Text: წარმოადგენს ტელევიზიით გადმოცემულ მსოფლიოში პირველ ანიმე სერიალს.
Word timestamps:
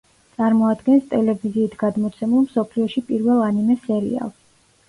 წარმოადგენს 0.37 1.03
ტელევიზიით 1.11 1.75
გადმოცემულ 1.83 2.47
მსოფლიოში 2.47 3.07
პირველ 3.11 3.45
ანიმე 3.53 3.77
სერიალს. 3.87 4.39